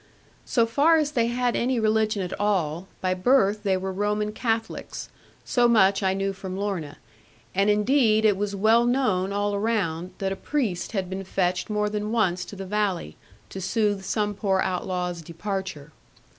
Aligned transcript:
So 0.47 0.65
far 0.65 0.95
as 0.97 1.11
they 1.11 1.27
had 1.27 1.55
any 1.55 1.79
religion 1.79 2.23
at 2.23 2.33
all, 2.39 2.87
by 3.01 3.13
birth 3.13 3.61
they 3.61 3.77
were 3.77 3.93
Roman 3.93 4.31
Catholics 4.31 5.09
so 5.45 5.67
much 5.67 6.01
I 6.01 6.15
knew 6.15 6.33
from 6.33 6.57
Lorna; 6.57 6.97
and 7.53 7.69
indeed 7.69 8.25
it 8.25 8.35
was 8.35 8.55
well 8.55 8.87
known 8.87 9.31
all 9.31 9.53
around, 9.53 10.13
that 10.17 10.31
a 10.31 10.35
priest 10.35 10.93
had 10.93 11.07
been 11.07 11.23
fetched 11.23 11.69
more 11.69 11.87
than 11.87 12.11
once 12.11 12.45
to 12.45 12.55
the 12.55 12.65
valley, 12.65 13.15
to 13.49 13.61
soothe 13.61 14.03
some 14.03 14.33
poor 14.33 14.59
outlaw's 14.59 15.21
departure. 15.21 15.91